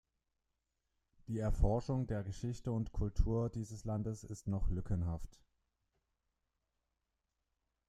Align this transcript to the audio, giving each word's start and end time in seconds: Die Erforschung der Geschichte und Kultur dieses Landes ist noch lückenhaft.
Die 1.27 1.37
Erforschung 1.37 2.07
der 2.07 2.23
Geschichte 2.23 2.71
und 2.71 2.91
Kultur 2.91 3.51
dieses 3.51 3.85
Landes 3.85 4.23
ist 4.23 4.47
noch 4.47 4.67
lückenhaft. 4.71 5.39